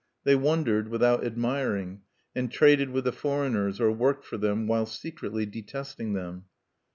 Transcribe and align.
They 0.23 0.35
wondered 0.35 0.87
without 0.87 1.23
admiring, 1.23 2.01
and 2.35 2.51
traded 2.51 2.89
with 2.89 3.03
the 3.03 3.11
foreigners 3.11 3.79
or 3.79 3.91
worked 3.91 4.25
for 4.25 4.39
them, 4.39 4.65
while 4.65 4.87
secretly 4.87 5.45
detesting 5.45 6.13
them. 6.13 6.45